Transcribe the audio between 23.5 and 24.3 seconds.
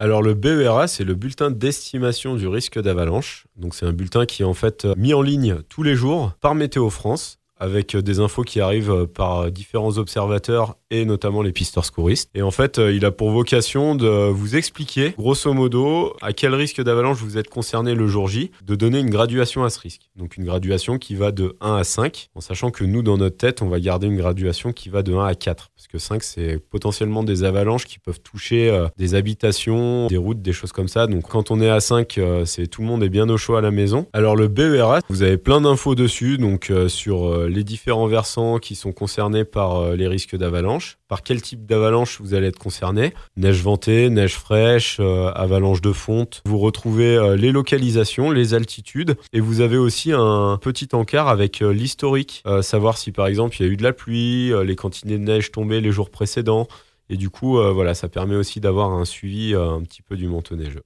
on va garder une